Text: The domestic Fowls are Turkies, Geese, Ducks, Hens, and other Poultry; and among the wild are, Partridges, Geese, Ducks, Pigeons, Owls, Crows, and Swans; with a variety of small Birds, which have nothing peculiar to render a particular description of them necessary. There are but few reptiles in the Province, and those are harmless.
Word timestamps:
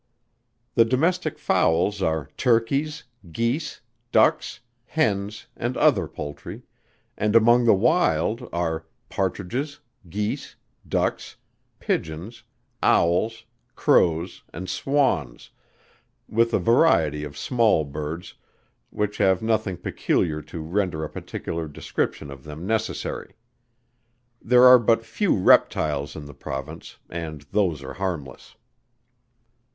The 0.73 0.83
domestic 0.83 1.37
Fowls 1.37 2.01
are 2.01 2.31
Turkies, 2.35 3.03
Geese, 3.31 3.81
Ducks, 4.11 4.61
Hens, 4.85 5.45
and 5.55 5.77
other 5.77 6.07
Poultry; 6.07 6.63
and 7.15 7.35
among 7.35 7.65
the 7.65 7.75
wild 7.75 8.49
are, 8.51 8.87
Partridges, 9.09 9.77
Geese, 10.09 10.55
Ducks, 10.87 11.35
Pigeons, 11.79 12.41
Owls, 12.81 13.45
Crows, 13.75 14.41
and 14.51 14.67
Swans; 14.67 15.51
with 16.27 16.51
a 16.51 16.57
variety 16.57 17.23
of 17.23 17.37
small 17.37 17.83
Birds, 17.85 18.33
which 18.89 19.19
have 19.19 19.43
nothing 19.43 19.77
peculiar 19.77 20.41
to 20.41 20.61
render 20.63 21.03
a 21.03 21.09
particular 21.11 21.67
description 21.67 22.31
of 22.31 22.43
them 22.43 22.65
necessary. 22.65 23.35
There 24.41 24.63
are 24.65 24.79
but 24.79 25.05
few 25.05 25.35
reptiles 25.37 26.15
in 26.15 26.25
the 26.25 26.33
Province, 26.33 26.97
and 27.07 27.41
those 27.51 27.83
are 27.83 27.93
harmless. 27.93 28.55